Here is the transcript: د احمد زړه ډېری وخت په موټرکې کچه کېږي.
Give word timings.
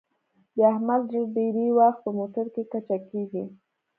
د 0.55 0.57
احمد 0.71 1.01
زړه 1.09 1.21
ډېری 1.35 1.67
وخت 1.77 1.99
په 2.03 2.09
موټرکې 2.17 2.63
کچه 2.71 2.97
کېږي. 3.09 3.43